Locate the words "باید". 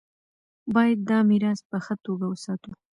0.73-0.99